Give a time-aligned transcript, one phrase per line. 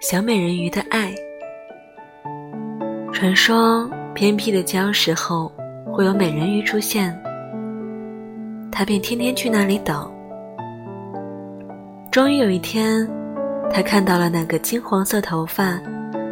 [0.00, 1.14] 小美人鱼的爱。
[3.12, 5.50] 传说偏僻的礁石后
[5.92, 7.16] 会有美人鱼出现，
[8.70, 10.12] 他便天天去那里等。
[12.10, 13.08] 终于有一天，
[13.72, 15.80] 他看到了那个金黄色头发、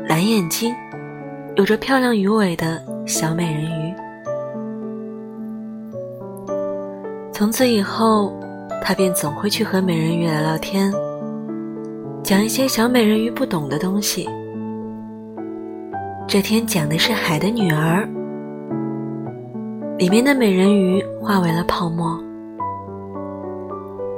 [0.06, 0.74] 蓝眼睛、
[1.56, 3.94] 有着漂亮鱼尾的小美人鱼。
[7.32, 8.32] 从此以后，
[8.84, 10.92] 他便总会去和美人鱼聊聊天。
[12.22, 14.28] 讲一些小美人鱼不懂的东西。
[16.26, 18.08] 这天讲的是海的女儿，
[19.98, 22.18] 里面的美人鱼化为了泡沫。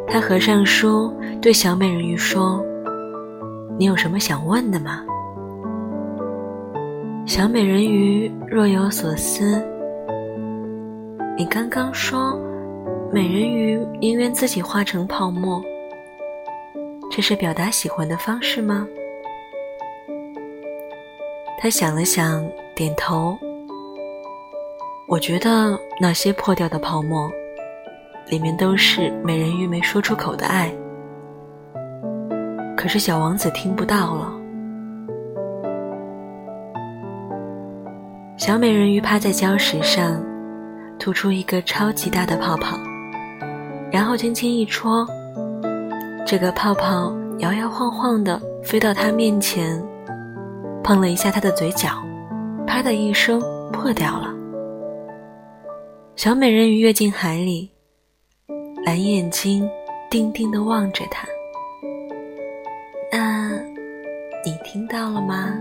[0.06, 2.64] 他合上书，对小美人鱼说
[3.78, 5.02] ：“你有什么想问的吗？”
[7.26, 9.60] 小美人鱼若有所思
[11.36, 12.38] ：“你刚刚说，
[13.14, 15.62] 美人鱼宁愿自己化成泡沫。”
[17.12, 18.84] 这是表达喜欢的方式吗？
[21.60, 23.38] 他想了想，点头。
[25.06, 27.30] 我觉得那些破掉的泡沫，
[28.30, 30.74] 里面都是美人鱼没说出口的爱。
[32.76, 34.32] 可是小王子听不到了。
[38.36, 40.20] 小美人鱼趴在礁石上，
[40.98, 42.76] 吐出一个超级大的泡泡，
[43.94, 45.06] 然后轻轻一戳。
[46.26, 49.80] 这个泡泡摇摇晃晃的飞到他面前，
[50.82, 51.90] 碰了一下他的嘴角，
[52.66, 53.40] 啪的一声
[53.72, 54.34] 破掉了。
[56.16, 57.70] 小美人鱼跃进海里，
[58.84, 59.70] 蓝眼睛
[60.10, 61.28] 定定的望着他。
[63.12, 63.50] 那，
[64.44, 65.54] 你听到了吗？